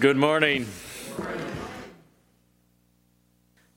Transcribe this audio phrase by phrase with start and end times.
[0.00, 0.66] Good morning.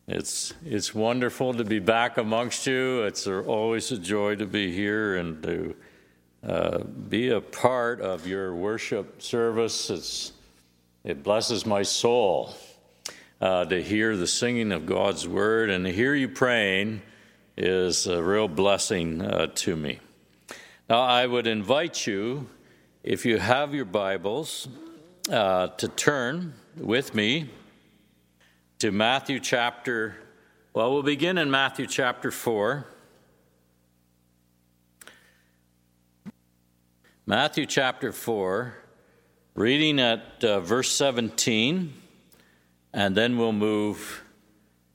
[0.07, 3.03] It's it's wonderful to be back amongst you.
[3.03, 5.75] It's always a joy to be here and to
[6.47, 6.78] uh,
[7.09, 9.89] be a part of your worship service.
[9.89, 10.31] It's
[11.04, 12.55] it blesses my soul
[13.42, 17.02] uh, to hear the singing of God's word and to hear you praying
[17.58, 19.99] is a real blessing uh, to me.
[20.90, 22.48] Now I would invite you,
[23.03, 24.70] if you have your Bibles,
[25.30, 27.50] uh, to turn with me
[28.80, 30.16] to Matthew chapter,
[30.73, 32.86] well, we'll begin in Matthew chapter 4.
[37.26, 38.73] Matthew chapter 4,
[39.55, 41.94] reading at uh, verse 17,
[42.94, 44.24] and then we'll move.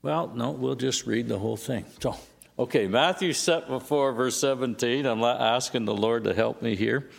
[0.03, 1.85] Well, no, we'll just read the whole thing.
[2.01, 2.15] So,
[2.59, 3.79] okay, Matthew 4,
[4.13, 5.07] verse 17.
[5.07, 7.09] I'm asking the Lord to help me here.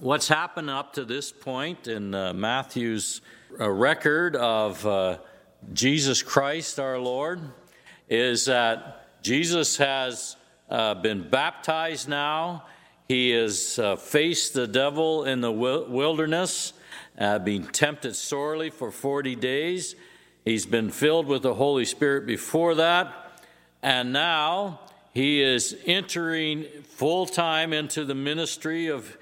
[0.00, 3.20] What's happened up to this point in uh, Matthew's
[3.60, 5.18] uh, record of uh,
[5.72, 7.40] Jesus Christ our Lord
[8.08, 10.36] is that Jesus has
[10.68, 12.64] uh, been baptized now.
[13.08, 16.72] He has uh, faced the devil in the wilderness,
[17.18, 19.94] uh, being tempted sorely for 40 days.
[20.44, 23.42] He's been filled with the Holy Spirit before that.
[23.82, 24.80] And now
[25.12, 29.16] he is entering full time into the ministry of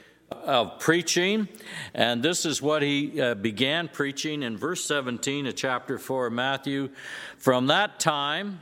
[0.45, 1.49] of preaching,
[1.95, 6.33] and this is what he uh, began preaching in verse 17 of chapter 4 of
[6.33, 6.91] Matthew.
[7.39, 8.61] From that time,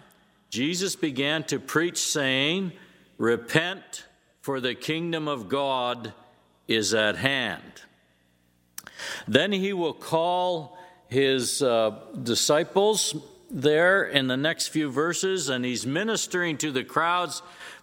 [0.51, 2.73] Jesus began to preach, saying,
[3.19, 4.05] Repent,
[4.41, 6.13] for the kingdom of God
[6.67, 7.83] is at hand.
[9.29, 10.79] Then he will call
[11.09, 13.15] his uh, disciples
[13.51, 17.43] there in the next few verses, and he's ministering to the crowds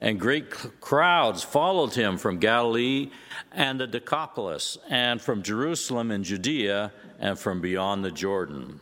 [0.00, 0.50] and great
[0.80, 3.10] crowds followed him from Galilee
[3.52, 8.80] and the Decapolis, and from Jerusalem and Judea, and from beyond the Jordan.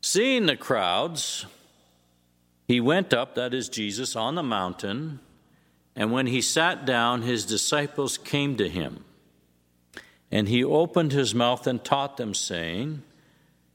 [0.00, 1.44] Seeing the crowds,
[2.66, 5.20] he went up, that is Jesus, on the mountain,
[5.94, 9.04] and when he sat down, his disciples came to him.
[10.30, 13.02] And he opened his mouth and taught them, saying,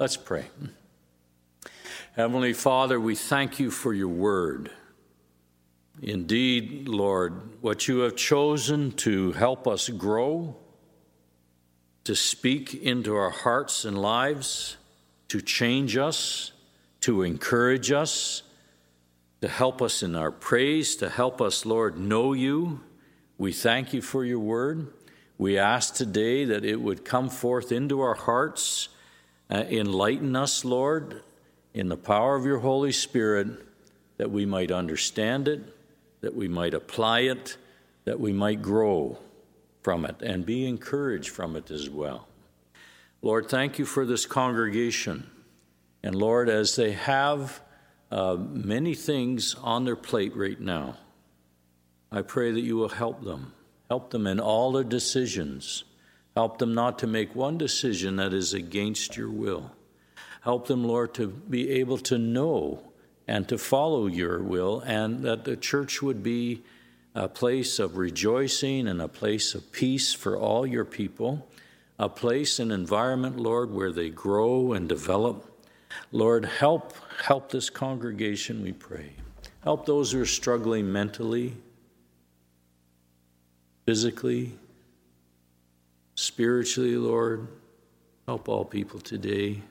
[0.00, 0.46] Let's pray.
[2.16, 4.70] Heavenly Father, we thank you for your word.
[6.00, 10.56] Indeed, Lord, what you have chosen to help us grow,
[12.04, 14.78] to speak into our hearts and lives,
[15.28, 16.52] to change us,
[17.02, 18.42] to encourage us,
[19.42, 22.80] to help us in our praise, to help us, Lord, know you.
[23.36, 24.94] We thank you for your word.
[25.36, 28.88] We ask today that it would come forth into our hearts
[29.50, 31.22] uh, enlighten us, Lord,
[31.74, 33.48] in the power of your Holy Spirit,
[34.16, 35.60] that we might understand it,
[36.20, 37.56] that we might apply it,
[38.04, 39.18] that we might grow
[39.82, 42.28] from it and be encouraged from it as well.
[43.22, 45.30] Lord, thank you for this congregation.
[46.02, 47.60] And Lord, as they have
[48.10, 50.96] uh, many things on their plate right now,
[52.10, 53.52] I pray that you will help them.
[53.88, 55.84] Help them in all their decisions.
[56.36, 59.72] Help them not to make one decision that is against your will.
[60.42, 62.82] Help them, Lord, to be able to know
[63.26, 66.62] and to follow your will, and that the church would be
[67.14, 71.46] a place of rejoicing and a place of peace for all your people,
[71.98, 75.46] a place, an environment, Lord, where they grow and develop.
[76.12, 79.12] Lord, help help this congregation, we pray.
[79.62, 81.54] Help those who are struggling mentally,
[83.84, 84.54] physically,
[86.20, 87.48] spiritually, Lord.
[88.26, 89.62] Help all people today.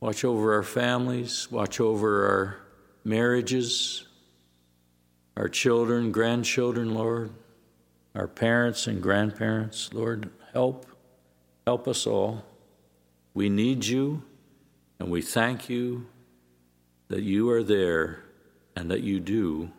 [0.00, 2.56] Watch over our families, watch over our
[3.04, 4.06] marriages,
[5.36, 7.30] our children, grandchildren, Lord,
[8.14, 9.92] our parents and grandparents.
[9.92, 10.86] Lord, help.
[11.66, 12.44] Help us all.
[13.34, 14.22] We need you,
[14.98, 16.06] and we thank you
[17.08, 18.22] that you are there
[18.74, 19.70] and that you do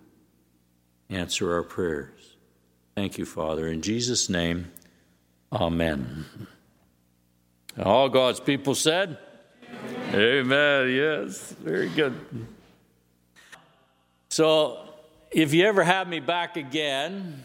[1.10, 2.36] answer our prayers.
[2.96, 3.68] Thank you, Father.
[3.68, 4.72] In Jesus' name,
[5.52, 6.26] amen.
[7.82, 9.18] All God's people said,
[10.14, 10.90] Amen.
[10.90, 12.16] Yes, very good.
[14.30, 14.80] So,
[15.32, 17.44] if you ever have me back again,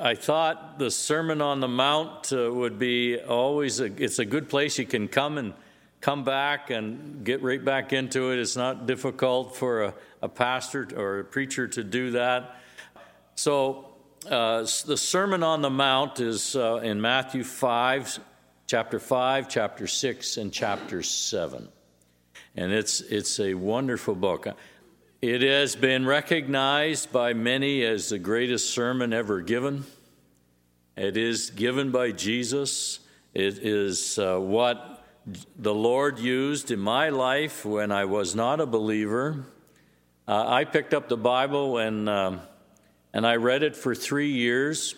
[0.00, 4.48] I thought the Sermon on the Mount uh, would be always a, it's a good
[4.48, 5.54] place you can come and
[6.00, 8.38] come back and get right back into it.
[8.38, 12.56] It's not difficult for a, a pastor or a preacher to do that.
[13.36, 13.91] So,
[14.24, 18.20] uh, the Sermon on the Mount is uh, in Matthew 5,
[18.66, 21.68] chapter 5, chapter 6, and chapter 7.
[22.56, 24.46] And it's, it's a wonderful book.
[25.20, 29.84] It has been recognized by many as the greatest sermon ever given.
[30.96, 33.00] It is given by Jesus.
[33.34, 35.04] It is uh, what
[35.56, 39.46] the Lord used in my life when I was not a believer.
[40.28, 42.08] Uh, I picked up the Bible and,
[43.12, 44.94] and I read it for three years.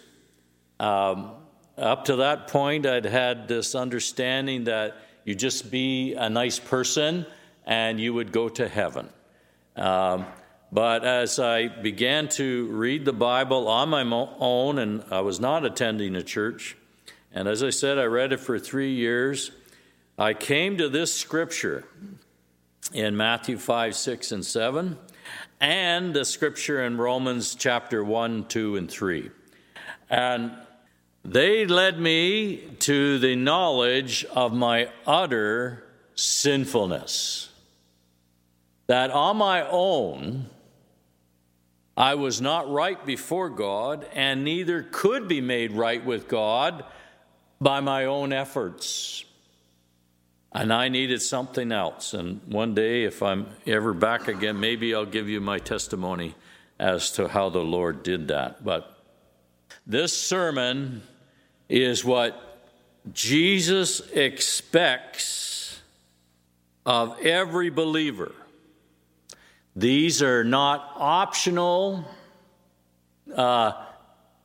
[0.79, 1.33] Um,
[1.77, 7.27] up to that point, I'd had this understanding that you just be a nice person
[7.67, 9.09] and you would go to heaven.
[9.77, 10.27] Um,
[10.71, 14.03] but as I began to read the Bible on my
[14.39, 16.77] own, and I was not attending a church,
[17.33, 19.51] and as I said, I read it for three years,
[20.19, 21.85] I came to this scripture
[22.93, 24.99] in Matthew 5, 6, and 7,
[25.65, 29.31] and the scripture in Romans chapter 1, 2, and 3.
[30.11, 30.53] And
[31.25, 35.83] they led me to the knowledge of my utter
[36.15, 37.49] sinfulness
[38.89, 40.51] that on my own
[41.97, 46.85] I was not right before God, and neither could be made right with God
[47.59, 49.25] by my own efforts.
[50.55, 52.15] And I needed something else.
[52.15, 56.35] And one day, if I'm ever back again, maybe I'll give you my testimony
[56.79, 58.65] as to how the Lord did that.
[58.65, 58.97] But
[59.87, 61.03] this sermon
[61.69, 62.41] is what
[63.13, 65.81] Jesus expects
[66.87, 68.33] of every believer.
[69.75, 72.05] These are not optional
[73.35, 73.73] uh,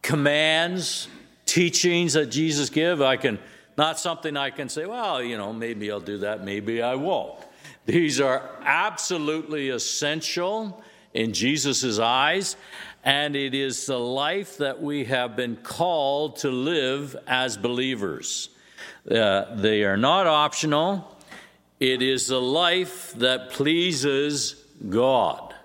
[0.02, 1.08] commands,
[1.46, 3.02] teachings that Jesus give.
[3.02, 3.38] I can
[3.80, 7.40] not something I can say, well, you know, maybe I'll do that, maybe I won't.
[7.86, 10.84] These are absolutely essential
[11.14, 12.58] in Jesus' eyes,
[13.06, 18.50] and it is the life that we have been called to live as believers.
[19.10, 21.18] Uh, they are not optional.
[21.80, 25.56] It is the life that pleases God.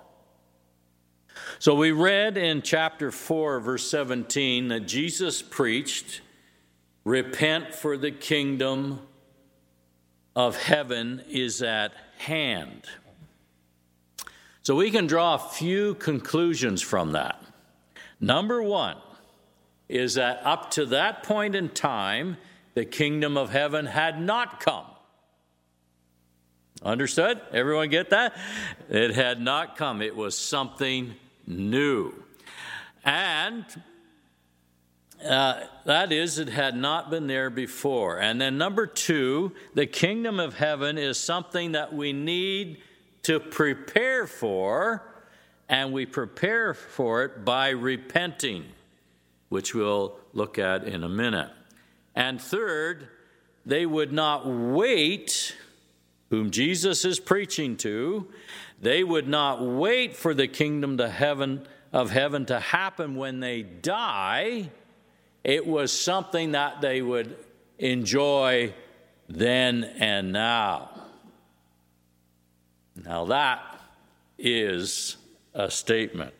[1.59, 6.21] So we read in chapter 4, verse 17, that Jesus preached,
[7.05, 8.99] Repent, for the kingdom
[10.35, 12.81] of heaven is at hand.
[14.63, 17.39] So we can draw a few conclusions from that.
[18.19, 18.97] Number one
[19.87, 22.37] is that up to that point in time,
[22.73, 24.85] the kingdom of heaven had not come.
[26.81, 27.39] Understood?
[27.53, 28.35] Everyone get that?
[28.89, 31.13] It had not come, it was something
[31.45, 32.13] new.
[33.03, 33.65] And
[35.23, 38.19] uh, that is, it had not been there before.
[38.19, 42.81] And then, number two, the kingdom of heaven is something that we need
[43.23, 45.03] to prepare for,
[45.69, 48.65] and we prepare for it by repenting,
[49.49, 51.49] which we'll look at in a minute.
[52.15, 53.07] And third,
[53.65, 55.55] they would not wait
[56.29, 58.27] whom Jesus is preaching to,
[58.81, 63.61] they would not wait for the kingdom to heaven of heaven to happen when they
[63.61, 64.69] die.
[65.45, 67.37] It was something that they would
[67.77, 68.73] enjoy
[69.29, 70.89] then and now.
[72.95, 73.61] Now that
[74.39, 75.17] is
[75.53, 76.33] a statement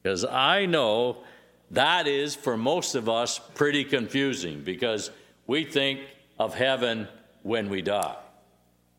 [0.00, 1.24] because I know
[1.72, 5.10] that is for most of us pretty confusing because
[5.48, 6.02] we think
[6.38, 7.08] of heaven
[7.42, 8.16] when we die.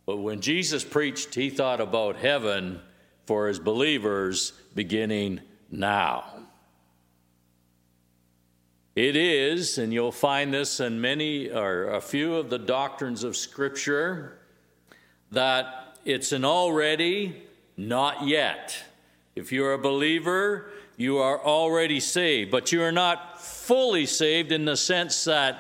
[0.06, 2.82] But when Jesus preached, he thought about heaven
[3.26, 5.40] for his believers beginning
[5.72, 6.35] now.
[8.96, 13.36] It is, and you'll find this in many or a few of the doctrines of
[13.36, 14.40] Scripture,
[15.32, 17.44] that it's an already,
[17.76, 18.78] not yet.
[19.36, 24.64] If you're a believer, you are already saved, but you are not fully saved in
[24.64, 25.60] the sense that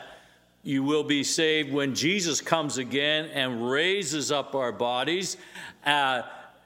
[0.64, 5.36] you will be saved when Jesus comes again and raises up our bodies,
[5.86, 6.22] uh,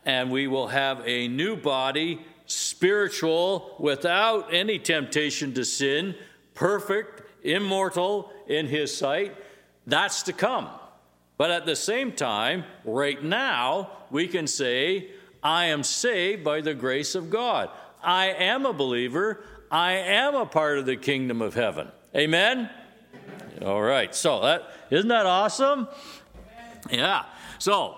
[0.06, 6.14] and we will have a new body, spiritual, without any temptation to sin,
[6.60, 9.36] perfect, immortal in His sight.
[9.88, 10.70] That's to come.
[11.38, 15.10] But at the same time, right now, we can say,
[15.42, 17.70] I am saved by the grace of God.
[18.04, 19.42] I am a believer.
[19.72, 21.88] I am a part of the kingdom of heaven.
[22.13, 22.70] Amen?
[23.63, 24.13] All right.
[24.13, 25.88] So that isn't that awesome?
[26.92, 27.24] Yeah.
[27.58, 27.96] So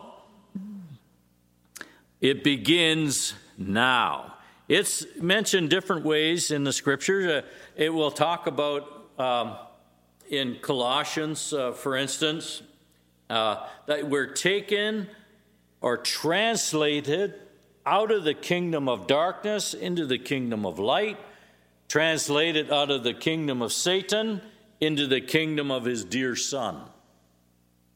[2.20, 4.36] it begins now.
[4.68, 7.26] It's mentioned different ways in the scriptures.
[7.26, 7.42] Uh,
[7.76, 9.56] it will talk about um,
[10.30, 12.62] in Colossians, uh, for instance,
[13.30, 15.08] uh, that we're taken
[15.82, 17.36] or translated
[17.86, 21.18] out of the kingdom of darkness into the kingdom of light,
[21.88, 24.42] translated out of the kingdom of Satan
[24.80, 26.82] into the kingdom of his dear son.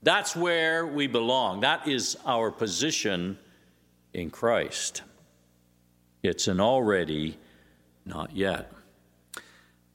[0.04, 1.62] That's where we belong.
[1.62, 3.40] That is our position
[4.14, 5.02] in Christ.
[6.22, 7.38] It's an already,
[8.06, 8.72] not yet.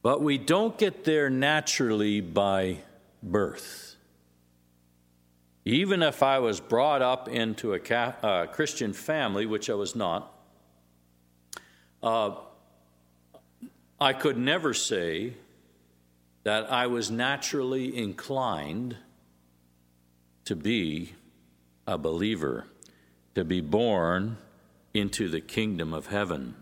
[0.02, 2.78] But we don't get there naturally by
[3.22, 3.96] birth.
[5.64, 10.32] Even if I was brought up into a uh, Christian family, which I was not,
[12.02, 12.36] uh,
[14.00, 15.34] I could never say
[16.44, 18.96] that I was naturally inclined
[20.46, 21.12] to be
[21.86, 22.64] a believer,
[23.34, 24.38] to be born
[24.94, 26.54] into the kingdom of heaven.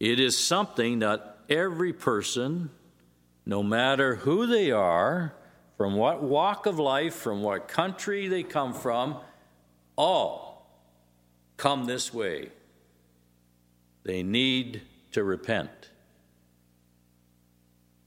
[0.00, 2.70] It is something that every person,
[3.44, 5.34] no matter who they are,
[5.76, 9.18] from what walk of life, from what country they come from,
[9.96, 10.70] all
[11.56, 12.50] come this way.
[14.04, 15.90] They need to repent.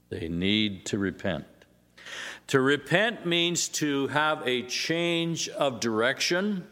[0.08, 1.46] They need to repent.
[2.48, 6.66] To repent means to have a change of direction.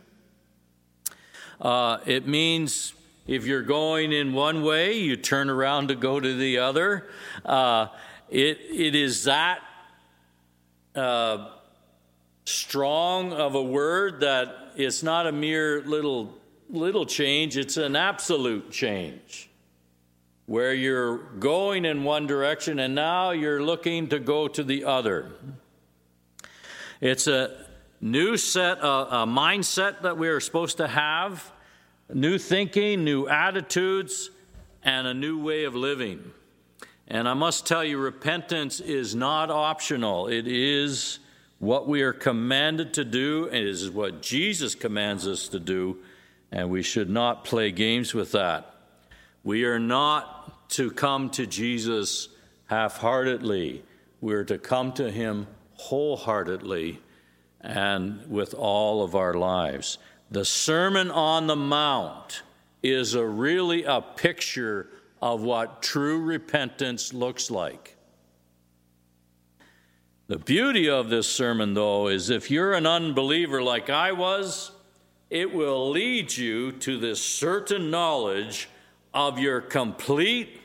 [1.61, 2.95] Uh, it means
[3.29, 7.09] if you're going in one way, you turn around to go to the other.
[7.45, 7.89] Uh,
[8.31, 9.61] it, it is that
[10.95, 11.51] uh,
[12.47, 16.35] strong of a word that it's not a mere little
[16.71, 19.51] little change; it's an absolute change,
[20.47, 25.31] where you're going in one direction and now you're looking to go to the other.
[27.01, 27.67] It's a
[28.01, 31.53] new set, a, a mindset that we are supposed to have,
[32.13, 34.31] new thinking, new attitudes,
[34.83, 36.33] and a new way of living.
[37.07, 40.29] And I must tell you, repentance is not optional.
[40.29, 41.19] It is
[41.59, 45.99] what we are commanded to do, and it is what Jesus commands us to do,
[46.53, 48.75] and we should not play games with that.
[49.43, 52.29] We are not to come to Jesus
[52.67, 53.83] half heartedly,
[54.21, 57.01] we're to come to Him wholeheartedly
[57.61, 59.99] and with all of our lives.
[60.31, 62.43] The Sermon on the Mount
[62.83, 64.89] is a really a picture
[65.23, 67.97] of what true repentance looks like.
[70.27, 74.71] The beauty of this sermon, though, is if you're an unbeliever like I was,
[75.31, 78.69] it will lead you to this certain knowledge
[79.15, 80.61] of your complete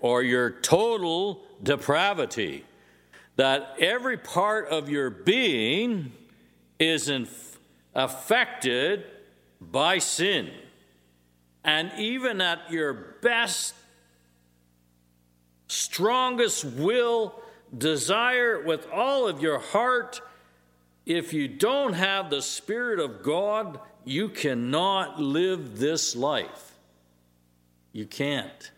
[0.00, 2.64] or your total depravity.
[3.36, 6.12] That every part of your being
[6.78, 7.10] is
[7.96, 9.04] affected
[9.60, 10.50] by sin.
[11.64, 13.74] And even at your best,
[15.66, 17.42] strongest will,
[17.76, 20.20] desire with all of your heart,
[21.04, 26.72] if you don't have the Spirit of God, you cannot live this life.
[27.92, 28.70] You can't.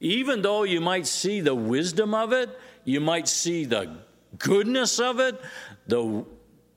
[0.00, 3.98] Even though you might see the wisdom of it, you might see the
[4.38, 5.40] goodness of it,
[5.86, 6.24] the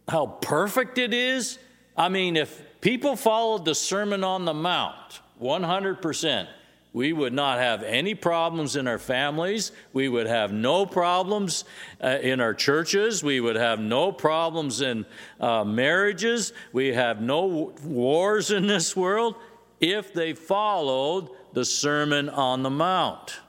[0.07, 1.59] how perfect it is.
[1.95, 6.47] I mean, if people followed the Sermon on the Mount 100%,
[6.93, 9.71] we would not have any problems in our families.
[9.93, 11.63] We would have no problems
[12.01, 13.23] uh, in our churches.
[13.23, 15.05] We would have no problems in
[15.39, 16.53] uh, marriages.
[16.73, 19.35] We have no wars in this world
[19.79, 23.41] if they followed the Sermon on the Mount.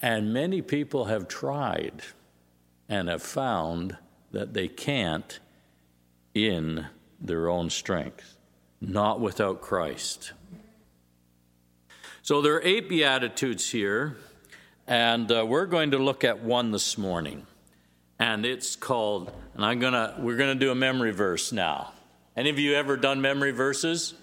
[0.00, 2.02] And many people have tried
[2.88, 3.96] and have found
[4.32, 5.38] that they can't
[6.34, 6.86] in
[7.20, 8.36] their own strength,
[8.80, 10.32] not without Christ.
[12.22, 14.16] So there are eight Beatitudes here,
[14.86, 17.46] and uh, we're going to look at one this morning.
[18.18, 21.92] And it's called, and I'm gonna, we're gonna do a memory verse now.
[22.36, 24.14] Any of you ever done memory verses?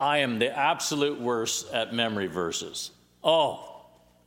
[0.00, 2.90] I am the absolute worst at memory verses.
[3.22, 3.84] Oh,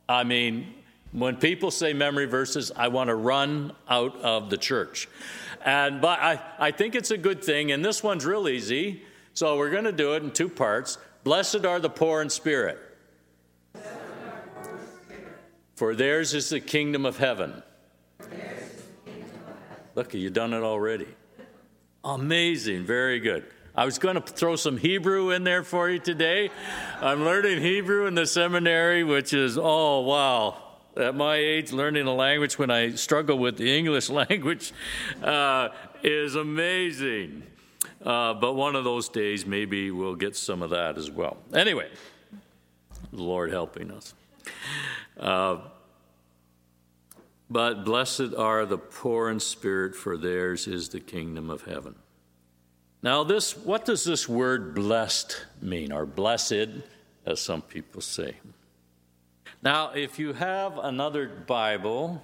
[0.08, 0.74] I mean,
[1.12, 5.08] when people say memory verses, I want to run out of the church.
[5.64, 9.02] And but I, I think it's a good thing, and this one's real easy.
[9.34, 10.98] So we're going to do it in two parts.
[11.24, 12.78] Blessed are the poor in spirit,
[15.76, 17.62] for theirs is the kingdom of heaven.
[19.94, 21.08] Look, you've done it already.
[22.02, 23.44] Amazing, very good.
[23.74, 26.50] I was going to throw some Hebrew in there for you today.
[27.00, 30.71] I'm learning Hebrew in the seminary, which is, oh, wow.
[30.96, 34.72] At my age, learning a language when I struggle with the English language
[35.22, 35.70] uh,
[36.02, 37.44] is amazing.
[38.04, 41.38] Uh, but one of those days, maybe we'll get some of that as well.
[41.54, 41.88] Anyway,
[43.12, 44.12] the Lord helping us.
[45.18, 45.58] Uh,
[47.48, 51.94] but blessed are the poor in spirit, for theirs is the kingdom of heaven.
[53.02, 56.68] Now, this, what does this word blessed mean, or blessed,
[57.26, 58.36] as some people say?
[59.62, 62.20] Now, if you have another Bible,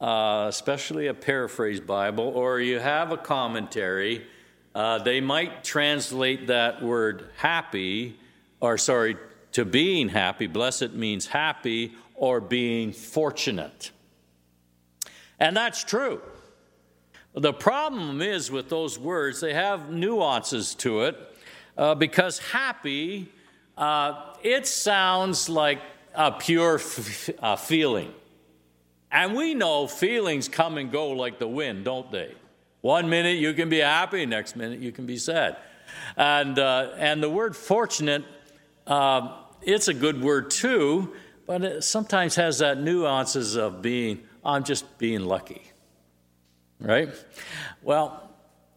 [0.00, 4.26] uh, especially a paraphrase Bible, or you have a commentary,
[4.74, 8.18] uh, they might translate that word happy,
[8.60, 9.18] or sorry,
[9.52, 10.46] to being happy.
[10.46, 13.90] Blessed means happy or being fortunate.
[15.38, 16.22] And that's true.
[17.34, 21.18] The problem is with those words, they have nuances to it
[21.76, 23.28] uh, because happy,
[23.76, 25.80] uh, it sounds like
[26.14, 26.80] a pure
[27.40, 28.12] uh, feeling.
[29.10, 32.34] And we know feelings come and go like the wind, don't they?
[32.80, 35.56] One minute you can be happy, next minute you can be sad.
[36.16, 38.24] And, uh, and the word fortunate,
[38.86, 41.14] uh, it's a good word too,
[41.46, 45.62] but it sometimes has that nuances of being, I'm just being lucky
[46.80, 47.08] right?
[47.82, 48.30] Well,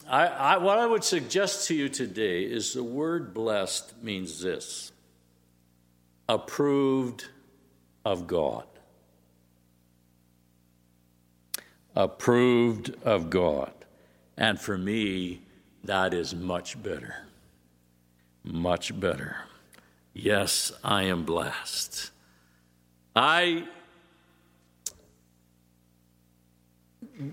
[0.09, 4.91] I, I, what I would suggest to you today is the word blessed means this
[6.29, 7.27] approved
[8.05, 8.65] of God.
[11.95, 13.73] Approved of God.
[14.37, 15.41] And for me,
[15.83, 17.15] that is much better.
[18.43, 19.37] Much better.
[20.13, 22.11] Yes, I am blessed.
[23.15, 23.67] I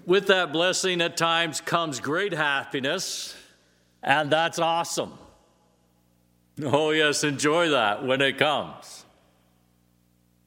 [0.07, 3.35] with that blessing at times comes great happiness,
[4.03, 5.13] and that's awesome.
[6.63, 9.05] Oh, yes, enjoy that when it comes.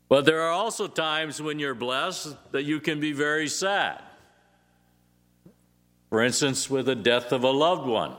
[0.10, 4.02] But there are also times when you're blessed that you can be very sad.
[6.10, 8.16] For instance, with the death of a loved one.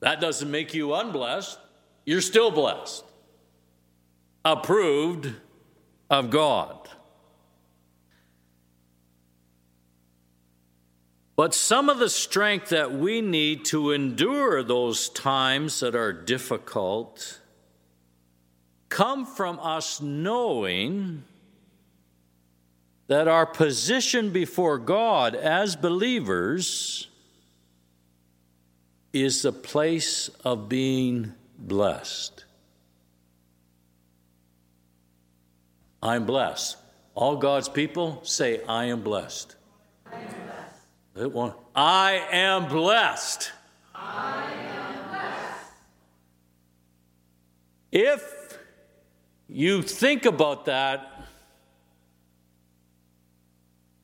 [0.00, 1.58] That doesn't make you unblessed,
[2.06, 3.04] you're still blessed,
[4.44, 5.32] approved
[6.08, 6.88] of God.
[11.38, 17.38] But some of the strength that we need to endure those times that are difficult
[18.88, 21.22] come from us knowing
[23.06, 27.06] that our position before God as believers
[29.12, 32.46] is the place of being blessed.
[36.02, 36.78] I'm blessed.
[37.14, 39.54] All God's people say, I am blessed.
[40.04, 40.57] I am blessed.
[41.26, 41.52] One.
[41.74, 43.50] I am blessed.
[43.94, 45.72] I am blessed.
[47.90, 48.58] If
[49.48, 51.26] you think about that,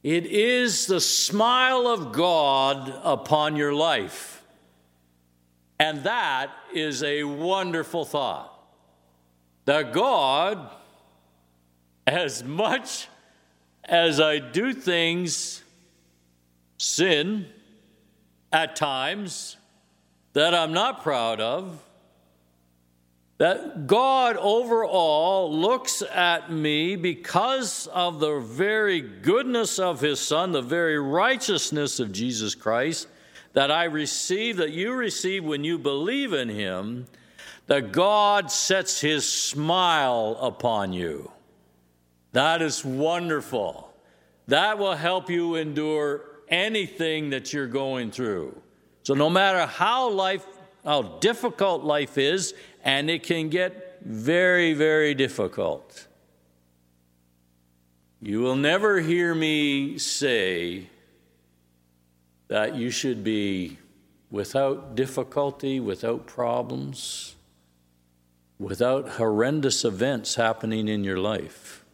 [0.02, 4.42] it is the smile of God upon your life.
[5.78, 8.50] And that is a wonderful thought.
[9.66, 10.70] That God,
[12.06, 13.08] as much
[13.84, 15.63] as I do things
[16.78, 17.46] sin
[18.52, 19.56] at times
[20.32, 21.82] that I'm not proud of,
[23.38, 30.62] that God overall looks at me because of the very goodness of His Son, the
[30.62, 33.08] very righteousness of Jesus Christ
[33.54, 37.06] that I receive, that you receive when you believe in Him,
[37.66, 41.30] that God sets His smile upon you.
[42.32, 43.92] That is wonderful.
[44.48, 48.60] That will help you endure anything that you're going through.
[49.02, 50.46] So no matter how life
[50.84, 56.06] how difficult life is and it can get very very difficult.
[58.20, 60.88] You will never hear me say
[62.48, 63.78] that you should be
[64.30, 67.36] without difficulty, without problems,
[68.58, 71.84] without horrendous events happening in your life.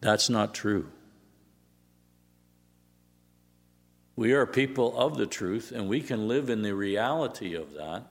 [0.00, 0.90] That's not true.
[4.20, 8.02] We are people of the truth, and we can live in the reality of that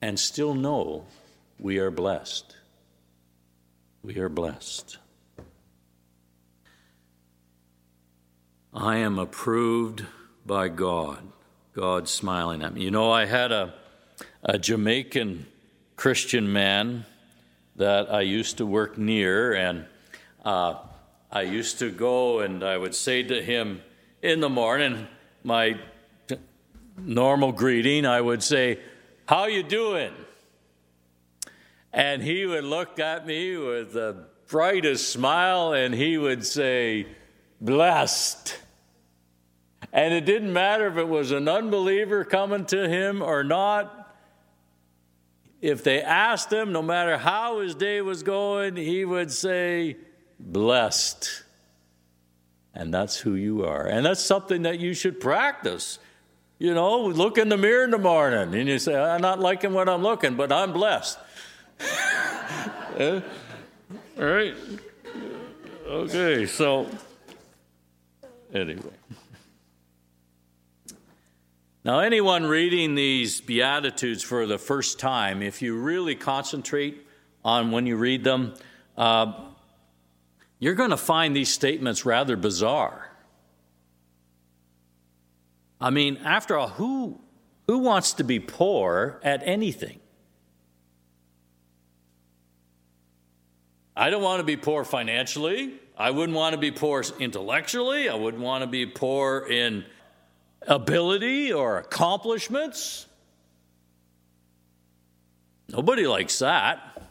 [0.00, 1.04] and still know
[1.58, 2.54] we are blessed.
[4.04, 4.98] We are blessed.
[8.72, 10.04] I am approved
[10.46, 11.26] by God.
[11.72, 12.84] God smiling at me.
[12.84, 13.74] You know, I had a,
[14.44, 15.44] a Jamaican
[15.96, 17.04] Christian man
[17.74, 19.86] that I used to work near, and
[20.44, 20.76] uh,
[21.32, 23.82] I used to go and I would say to him
[24.22, 25.06] in the morning,
[25.44, 25.78] my
[26.96, 28.78] normal greeting, I would say,
[29.26, 30.12] "How you doing?"
[31.92, 37.06] And he would look at me with the brightest smile, and he would say,
[37.60, 38.58] "Blessed."
[39.92, 44.02] And it didn't matter if it was an unbeliever coming to him or not
[45.62, 49.96] if they asked him, no matter how his day was going, he would say,
[50.38, 51.41] blessed.
[52.74, 53.86] And that's who you are.
[53.86, 55.98] And that's something that you should practice.
[56.58, 59.72] You know, look in the mirror in the morning and you say, I'm not liking
[59.72, 61.18] what I'm looking, but I'm blessed.
[63.00, 63.22] All
[64.16, 64.54] right?
[65.86, 66.88] Okay, so
[68.54, 68.82] anyway.
[71.84, 77.04] Now, anyone reading these Beatitudes for the first time, if you really concentrate
[77.44, 78.54] on when you read them,
[78.96, 79.32] uh,
[80.62, 83.10] you're going to find these statements rather bizarre.
[85.80, 87.18] I mean, after all, who,
[87.66, 89.98] who wants to be poor at anything?
[93.96, 95.80] I don't want to be poor financially.
[95.98, 98.08] I wouldn't want to be poor intellectually.
[98.08, 99.84] I wouldn't want to be poor in
[100.68, 103.06] ability or accomplishments.
[105.68, 107.01] Nobody likes that.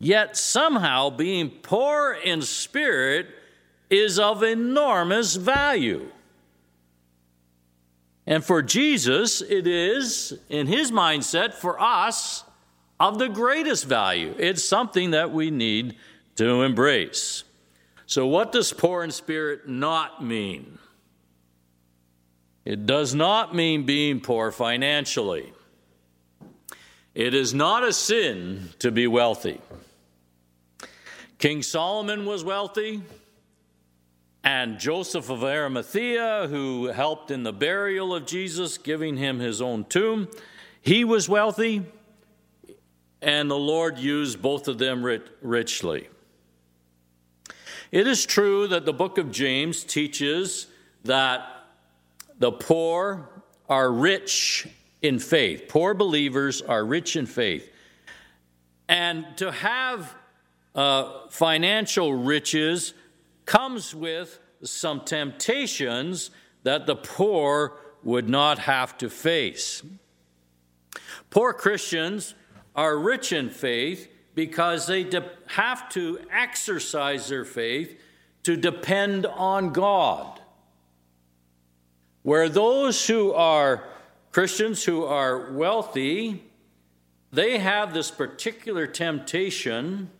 [0.00, 3.28] Yet somehow being poor in spirit
[3.90, 6.10] is of enormous value.
[8.26, 12.44] And for Jesus, it is, in his mindset, for us,
[12.98, 14.34] of the greatest value.
[14.38, 15.96] It's something that we need
[16.36, 17.44] to embrace.
[18.06, 20.78] So, what does poor in spirit not mean?
[22.64, 25.52] It does not mean being poor financially.
[27.14, 29.60] It is not a sin to be wealthy.
[31.40, 33.00] King Solomon was wealthy,
[34.44, 39.86] and Joseph of Arimathea, who helped in the burial of Jesus, giving him his own
[39.86, 40.28] tomb,
[40.82, 41.82] he was wealthy,
[43.22, 45.02] and the Lord used both of them
[45.40, 46.10] richly.
[47.90, 50.66] It is true that the book of James teaches
[51.04, 51.64] that
[52.38, 53.30] the poor
[53.66, 54.68] are rich
[55.00, 55.68] in faith.
[55.68, 57.72] Poor believers are rich in faith.
[58.90, 60.14] And to have
[60.74, 62.94] uh, financial riches
[63.44, 66.30] comes with some temptations
[66.62, 69.82] that the poor would not have to face.
[71.30, 72.34] Poor Christians
[72.74, 78.00] are rich in faith because they de- have to exercise their faith
[78.42, 80.40] to depend on God.
[82.22, 83.84] Where those who are
[84.32, 86.44] Christians who are wealthy,
[87.32, 90.10] they have this particular temptation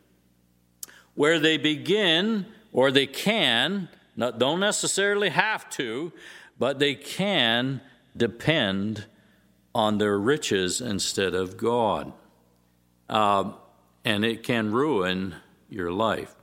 [1.15, 6.13] where they begin, or they can, not, don't necessarily have to,
[6.59, 7.81] but they can
[8.17, 9.07] depend
[9.75, 12.13] on their riches instead of God.
[13.09, 13.53] Uh,
[14.05, 15.35] and it can ruin
[15.69, 16.35] your life.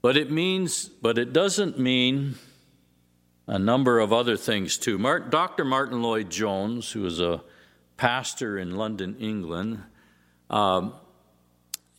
[0.00, 2.36] But it means, but it doesn't mean
[3.46, 4.98] a number of other things too.
[4.98, 5.64] Martyn, Dr.
[5.64, 7.42] Martyn Lloyd-Jones, who is a
[7.96, 9.82] pastor in London, England,
[10.50, 10.94] um,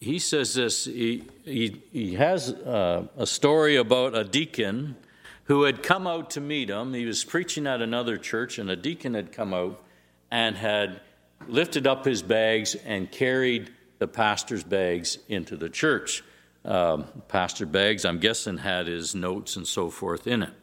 [0.09, 0.85] he says this.
[0.85, 4.95] He, he, he has uh, a story about a deacon
[5.43, 6.95] who had come out to meet him.
[6.95, 9.83] He was preaching at another church, and a deacon had come out
[10.31, 11.01] and had
[11.47, 16.23] lifted up his bags and carried the pastor's bags into the church.
[16.65, 20.53] Um, pastor bags, I'm guessing, had his notes and so forth in it.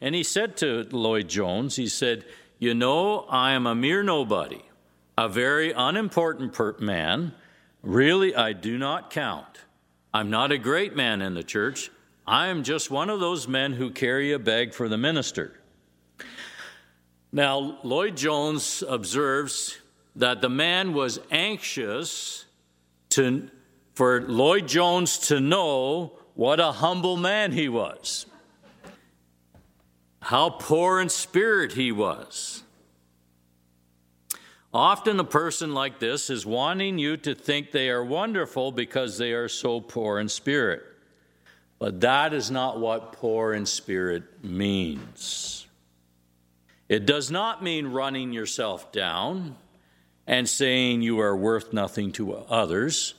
[0.00, 2.24] And he said to Lloyd-Jones, he said,
[2.58, 4.62] You know, I am a mere nobody,
[5.18, 7.34] a very unimportant man.
[7.82, 9.60] Really, I do not count.
[10.12, 11.90] I'm not a great man in the church.
[12.26, 15.52] I am just one of those men who carry a bag for the minister.
[17.32, 19.78] Now, Lloyd-Jones observes
[20.16, 22.46] that the man was anxious
[23.10, 23.50] to,
[23.94, 28.26] for Lloyd-Jones to know what a humble man he was
[30.26, 32.64] how poor in spirit he was.
[34.76, 39.32] Often a person like this is wanting you to think they are wonderful because they
[39.32, 40.82] are so poor in spirit.
[41.78, 45.66] But that is not what poor in spirit means.
[46.90, 49.56] It does not mean running yourself down
[50.26, 53.14] and saying you are worth nothing to others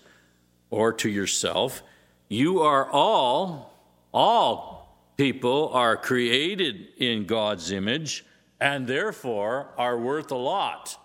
[0.70, 1.82] or to yourself.
[2.30, 3.74] You are all,
[4.14, 8.24] all people are created in God's image
[8.62, 11.00] and therefore are worth a lot.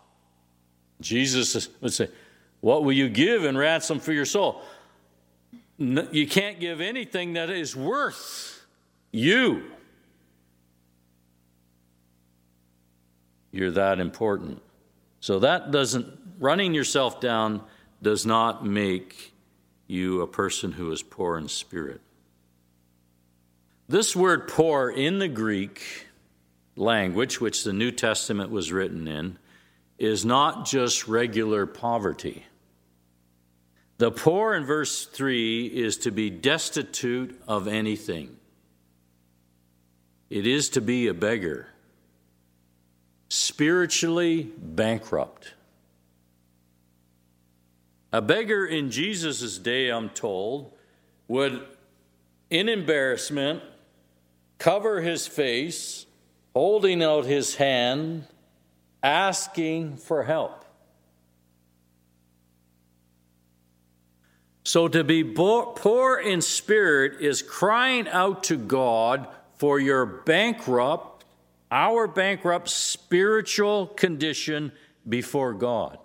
[1.03, 2.09] Jesus would say,
[2.61, 4.62] What will you give in ransom for your soul?
[5.79, 8.65] You can't give anything that is worth
[9.11, 9.65] you.
[13.51, 14.62] You're that important.
[15.21, 16.07] So that doesn't,
[16.38, 17.62] running yourself down
[18.01, 19.33] does not make
[19.87, 22.01] you a person who is poor in spirit.
[23.88, 26.07] This word poor in the Greek
[26.77, 29.38] language, which the New Testament was written in,
[30.03, 32.45] is not just regular poverty.
[33.99, 38.37] The poor in verse 3 is to be destitute of anything,
[40.29, 41.69] it is to be a beggar,
[43.29, 45.55] spiritually bankrupt.
[48.12, 50.73] A beggar in Jesus' day, I'm told,
[51.29, 51.62] would,
[52.51, 53.62] in embarrassment,
[54.59, 56.07] cover his face,
[56.55, 58.27] holding out his hand,
[59.03, 60.65] asking for help.
[64.65, 71.25] So to be poor in spirit is crying out to God for your bankrupt,
[71.71, 74.73] our bankrupt spiritual condition
[75.09, 75.99] before God.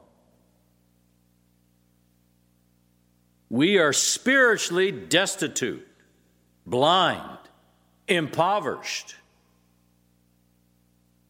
[3.50, 5.88] We are spiritually destitute,
[6.66, 7.40] blind,
[8.08, 9.16] impoverished.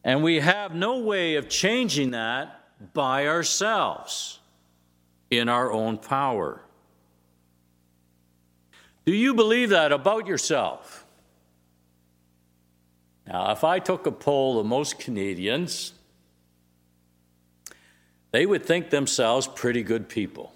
[0.08, 2.62] And we have no way of changing that
[2.94, 4.38] by ourselves
[5.30, 6.62] in our own power.
[9.04, 11.04] Do you believe that about yourself?
[13.26, 15.92] Now, if I took a poll of most Canadians,
[18.30, 20.54] they would think themselves pretty good people.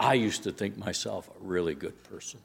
[0.00, 2.40] I used to think myself a really good person.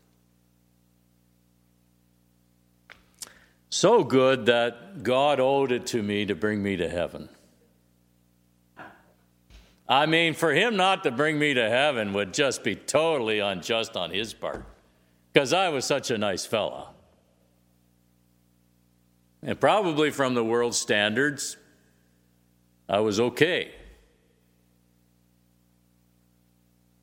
[3.73, 7.29] So good that God owed it to me to bring me to heaven.
[9.87, 13.95] I mean, for him not to bring me to heaven would just be totally unjust
[13.95, 14.65] on his part
[15.31, 16.89] because I was such a nice fella.
[19.41, 21.55] And probably from the world's standards,
[22.89, 23.71] I was okay.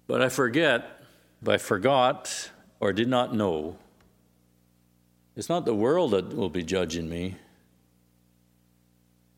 [0.07, 1.01] But I forget,
[1.47, 3.79] I forgot or did not know,
[5.39, 7.37] it's not the world that will be judging me,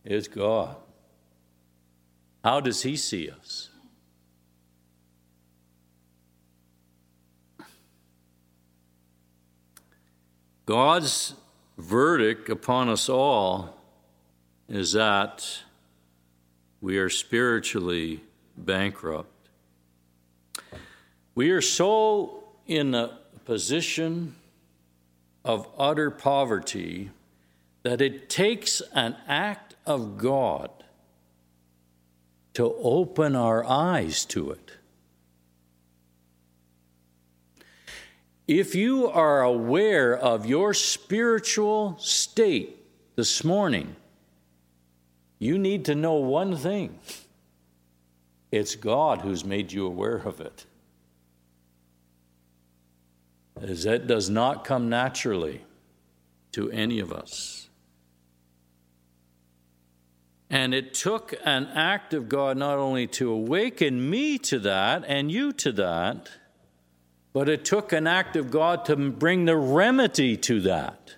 [0.02, 0.76] it's God.
[2.42, 3.68] How does He see us?
[10.64, 11.34] God's
[11.76, 13.76] verdict upon us all
[14.70, 15.46] is that
[16.80, 18.22] we are spiritually
[18.56, 19.50] bankrupt.
[21.34, 24.36] We are so in a position
[25.44, 27.11] of utter poverty
[27.83, 30.70] that it takes an act of God
[32.55, 34.72] to open our eyes to it.
[38.46, 42.76] If you are aware of your spiritual state
[43.14, 43.94] this morning,
[45.38, 46.98] you need to know one thing
[48.50, 50.66] it's God who's made you aware of it.
[53.62, 55.64] As that does not come naturally
[56.53, 57.68] to any of us.
[60.49, 65.31] And it took an act of God not only to awaken me to that and
[65.31, 66.29] you to that
[67.33, 71.14] but it took an act of God to bring the remedy to that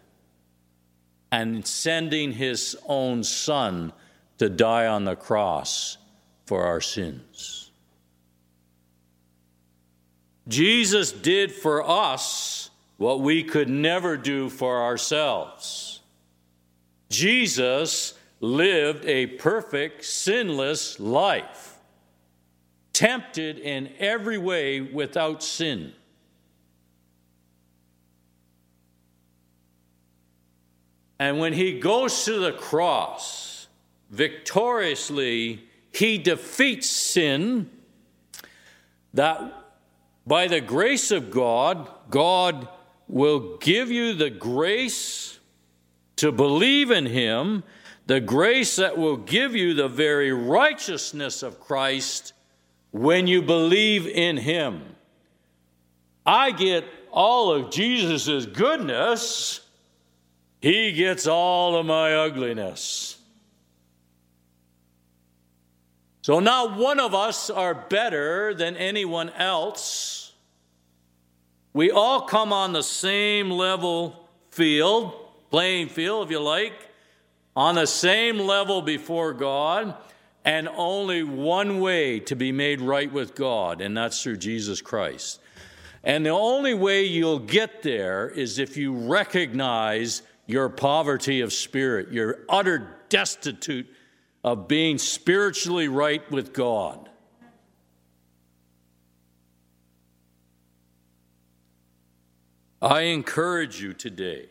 [1.30, 3.92] and sending his own son
[4.38, 5.96] to die on the cross
[6.44, 7.70] for our sins.
[10.48, 16.00] Jesus did for us what we could never do for ourselves.
[17.10, 21.78] Jesus lived a perfect, sinless life,
[22.92, 25.92] tempted in every way without sin.
[31.18, 33.68] And when he goes to the cross,
[34.10, 37.70] victoriously, he defeats sin.
[39.14, 39.61] That
[40.26, 42.68] by the grace of God, God
[43.08, 45.38] will give you the grace
[46.16, 47.64] to believe in him,
[48.06, 52.32] the grace that will give you the very righteousness of Christ
[52.90, 54.82] when you believe in him.
[56.24, 59.60] I get all of Jesus' goodness,
[60.60, 63.18] he gets all of my ugliness.
[66.22, 70.32] So, not one of us are better than anyone else.
[71.72, 75.14] We all come on the same level field,
[75.50, 76.74] playing field, if you like,
[77.56, 79.96] on the same level before God,
[80.44, 85.40] and only one way to be made right with God, and that's through Jesus Christ.
[86.04, 92.12] And the only way you'll get there is if you recognize your poverty of spirit,
[92.12, 93.88] your utter destitute
[94.44, 97.08] of being spiritually right with God.
[102.80, 104.48] I encourage you today,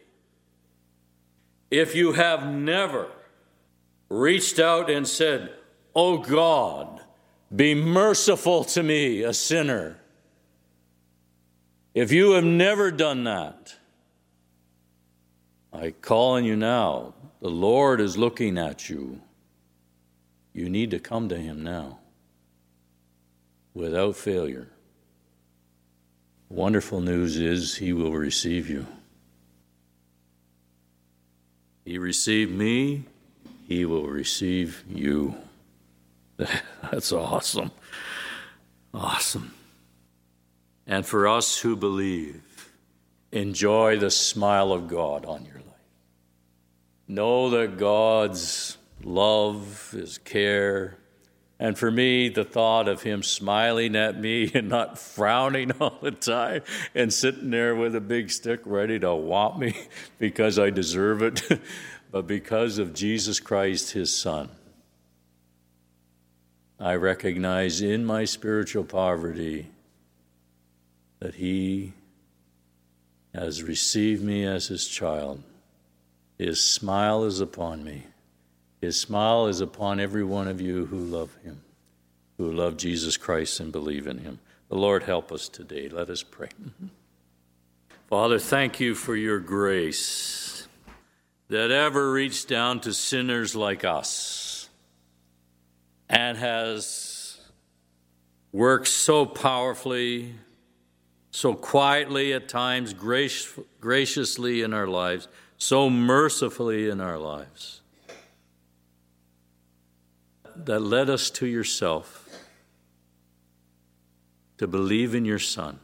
[1.70, 3.10] if you have never
[4.08, 5.54] reached out and said,
[5.94, 7.02] Oh God,
[7.54, 9.98] be merciful to me, a sinner.
[11.94, 13.76] If you have never done that,
[15.74, 17.14] I call on you now.
[17.42, 19.20] The Lord is looking at you.
[20.54, 22.00] You need to come to Him now
[23.74, 24.68] without failure.
[26.50, 28.86] Wonderful news is He will receive you.
[31.86, 33.06] He received me,
[33.68, 35.36] He will receive you.
[36.92, 37.72] That's awesome.
[38.94, 39.54] Awesome.
[40.86, 42.70] And for us who believe,
[43.32, 45.66] enjoy the smile of God on your life.
[47.08, 50.98] Know that God's love, his care.
[51.60, 56.12] And for me, the thought of him smiling at me and not frowning all the
[56.12, 56.64] time
[56.96, 59.76] and sitting there with a big stick ready to whop me
[60.20, 61.44] because I deserve it,
[62.12, 64.50] but because of Jesus Christ, his son.
[66.80, 69.68] I recognize in my spiritual poverty
[71.20, 71.94] that he
[73.36, 75.44] has received me as his child.
[76.40, 78.08] His smile is upon me.
[78.82, 81.62] His smile is upon every one of you who love him,
[82.38, 84.40] who love Jesus Christ and believe in him.
[84.70, 85.88] The Lord help us today.
[85.88, 86.50] Let us pray.
[88.10, 90.68] Father, thank you for your grace
[91.50, 94.68] that ever reached down to sinners like us
[96.10, 97.40] and has
[98.52, 100.34] worked so powerfully,
[101.30, 103.48] so quietly at times, grace,
[103.80, 107.81] graciously in our lives, so mercifully in our lives
[110.66, 112.30] that led us to yourself,
[114.58, 115.80] to believe in your Son.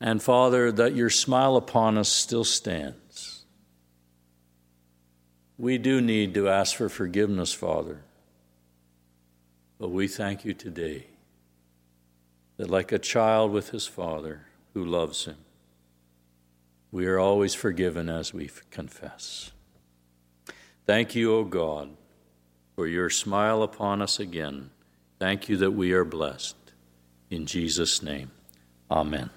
[0.00, 3.44] And Father, that your smile upon us still stands.
[5.58, 8.02] We do need to ask for forgiveness, Father.
[9.78, 11.06] But we thank you today
[12.56, 15.36] that, like a child with his father who loves him,
[16.90, 19.50] we are always forgiven as we confess.
[20.86, 21.90] Thank you, O God,
[22.76, 24.70] for your smile upon us again.
[25.18, 26.54] Thank you that we are blessed.
[27.28, 28.30] In Jesus' name,
[28.88, 29.30] amen.